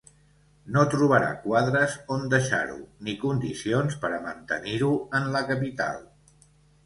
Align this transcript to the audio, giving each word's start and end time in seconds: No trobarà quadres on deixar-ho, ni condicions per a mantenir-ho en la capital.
No 0.75 0.83
trobarà 0.93 1.27
quadres 1.41 1.97
on 2.15 2.23
deixar-ho, 2.31 2.77
ni 3.07 3.15
condicions 3.25 3.97
per 4.05 4.11
a 4.17 4.21
mantenir-ho 4.25 4.89
en 5.19 5.29
la 5.37 5.43
capital. 5.53 6.01